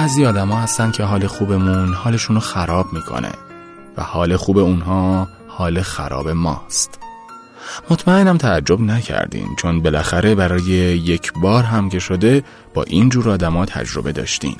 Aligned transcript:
بعضی 0.00 0.26
آدما 0.26 0.56
هستن 0.56 0.90
که 0.90 1.04
حال 1.04 1.26
خوبمون 1.26 1.94
حالشون 1.94 2.36
رو 2.36 2.40
خراب 2.40 2.92
می‌کنه 2.92 3.32
و 3.96 4.02
حال 4.02 4.36
خوب 4.36 4.58
اونها 4.58 5.28
حال 5.48 5.82
خراب 5.82 6.28
ماست. 6.28 6.98
مطمئنم 7.90 8.36
تعجب 8.36 8.80
نکردین 8.80 9.48
چون 9.56 9.82
بالاخره 9.82 10.34
برای 10.34 10.64
یک 10.64 11.32
بار 11.32 11.64
هم 11.64 11.88
که 11.88 11.98
شده 11.98 12.44
با 12.74 12.82
این 12.82 13.08
جور 13.08 13.30
آدما 13.30 13.66
تجربه 13.66 14.12
داشتین. 14.12 14.56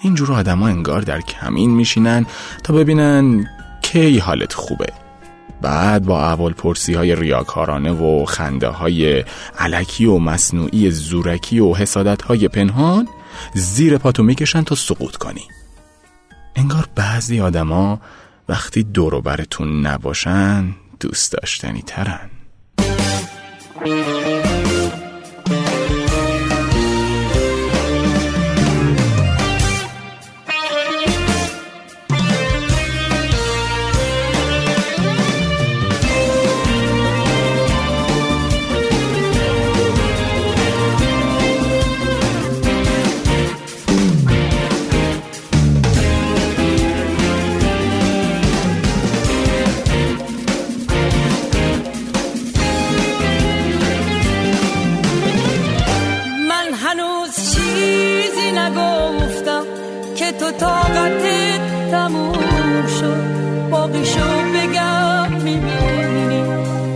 این 0.00 0.14
جور 0.14 0.32
آدما 0.32 0.68
انگار 0.68 1.00
در 1.00 1.20
کمین 1.20 1.70
میشینن 1.70 2.26
تا 2.64 2.74
ببینن 2.74 3.46
کی 3.82 4.18
حالت 4.18 4.52
خوبه. 4.52 4.92
بعد 5.62 6.04
با 6.04 6.24
اول 6.24 6.52
پرسی 6.52 6.94
های 6.94 7.16
ریاکارانه 7.16 7.92
و 7.92 8.24
خنده 8.24 8.68
های 8.68 9.24
علکی 9.58 10.06
و 10.06 10.18
مصنوعی 10.18 10.90
زورکی 10.90 11.60
و 11.60 11.74
حسادت 11.74 12.22
های 12.22 12.48
پنهان 12.48 13.08
زیر 13.54 13.98
پاتو 13.98 14.22
می‌کشن 14.22 14.62
تا 14.62 14.74
سقوط 14.74 15.16
کنی. 15.16 15.44
انگار 16.56 16.88
بعضی 16.94 17.40
آدما 17.40 18.00
وقتی 18.48 18.82
دور 18.82 19.20
برتون 19.20 19.86
نباشن 19.86 20.74
دوست 21.00 21.32
داشتنی 21.32 21.82
ترن. 21.82 22.30
تموم 62.80 63.00
شد 63.00 63.70
باقی 63.70 64.04
شو 64.04 64.20
بگم 64.54 65.32
می‌بینی. 65.32 66.42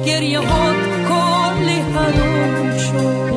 گریه 0.06 0.38
هات 0.38 0.76
کلی 1.08 1.80
حروم 1.94 2.78
شد. 2.78 3.34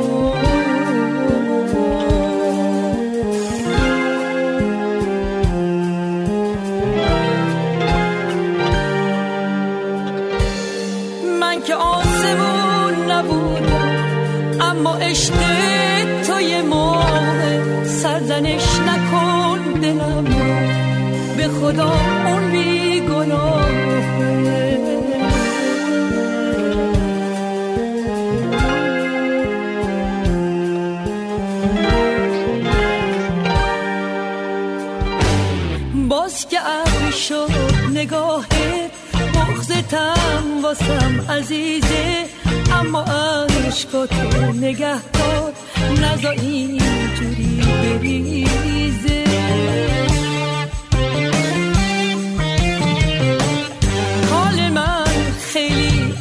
من 11.40 11.62
که 11.62 11.76
آسمون 11.76 13.12
نبودم 13.12 13.98
اما 14.62 14.96
عشق 14.98 15.34
تو 16.28 16.42
یه 16.42 16.62
موقع 16.62 17.84
سرزنش 17.84 18.80
نکن 18.80 19.80
دلم 19.82 20.24
به 21.38 21.48
خدا 21.48 21.92
باز 36.10 36.48
که 36.48 36.60
عبی 36.60 37.12
شد 37.12 37.52
نگاه 37.94 38.46
بغزتم 39.34 40.44
واسم 40.64 41.26
عزیزه 41.30 42.26
اما 42.80 43.06
عشقاتو 43.68 44.52
نگه 44.54 45.02
دار 45.12 45.54
نزا 46.02 46.30
اینجوری 46.30 47.62
بریزه. 47.82 49.24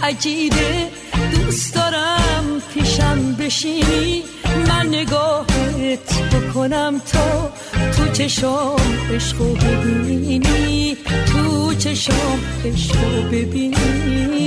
عجیبه 0.07 0.89
دوست 1.33 1.75
دارم 1.75 2.63
پیشم 2.75 3.33
بشینی. 3.33 4.23
من 4.69 4.87
نگاهت 4.87 6.31
بکنم 6.33 7.01
تا 7.13 7.53
تو 7.97 8.13
چشام 8.13 8.81
عشقو 9.15 9.55
ببینی. 9.55 10.97
تو 11.33 11.75
چشام 11.75 12.41
عشقو 12.65 13.23
ببینی. 13.33 14.46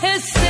his 0.00 0.45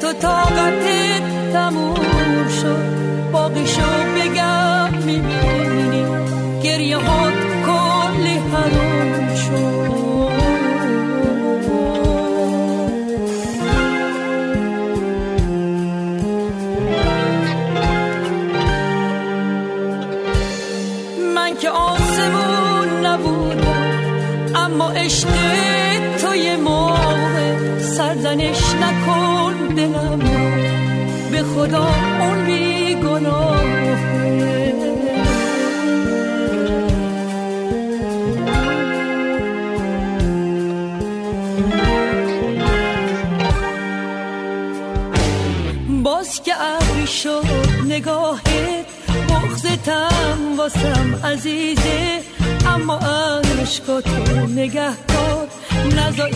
تو 0.00 0.12
طاقتت 0.12 1.52
تموم 1.52 2.48
شد. 2.62 3.32
باقیشو 3.32 3.82
بگم 4.16 4.94
می‌بینی. 4.94 6.04
گریه 6.62 6.96
هات 6.96 7.32
کلی 7.66 8.38
حروم 8.38 9.34
شد. 9.34 9.92
من 21.34 21.56
که 21.60 21.70
آسمون 21.70 23.06
نبودم 23.06 23.92
اما 24.54 24.90
عشق 24.90 25.28
توی 26.20 26.56
ما 26.56 27.11
سرزنش 27.96 28.74
نکن 28.74 29.74
دلم 29.76 30.18
به 31.30 31.42
خدا 31.42 31.88
اون 32.20 32.44
بی 32.46 32.94
باز 46.02 46.42
که 46.42 46.52
ابری 46.60 47.06
شد 47.06 47.44
نگاهت 47.88 48.86
بغزتم 49.28 50.38
واسم 50.58 51.20
عزیزه. 51.24 52.20
اما 52.66 52.98
عشقاتو 53.62 54.46
نگه 54.46 54.90
کار 55.08 55.48
نزا 55.96 56.26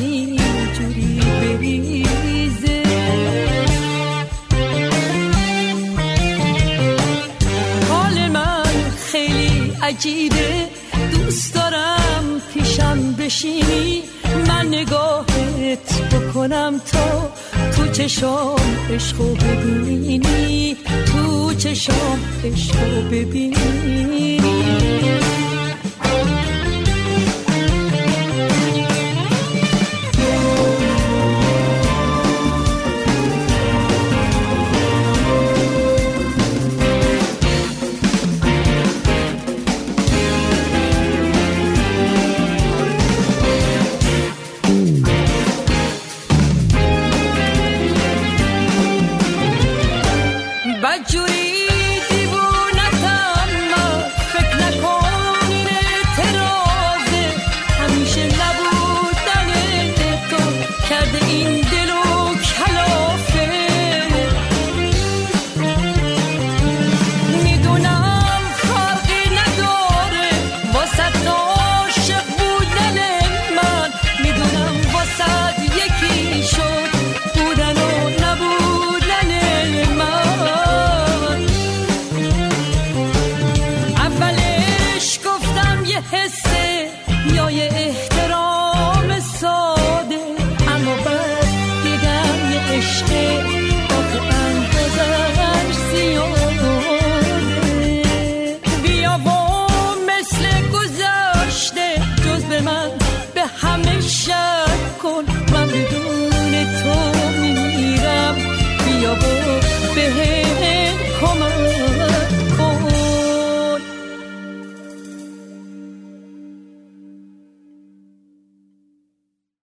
عجیبه 10.07 10.69
دوست 11.13 11.55
دارم 11.55 12.41
پیشم 12.55 13.13
بشینی 13.13 14.03
من 14.49 14.67
نگاهت 14.67 16.13
بکنم 16.13 16.81
تا 16.93 17.31
تو 17.77 17.89
چشام 17.93 18.61
عشقو 18.91 19.35
ببینی 19.35 20.77
تو 21.07 21.55
چشام 21.55 22.19
عشقو 22.45 23.03
ببینی. 23.11 24.41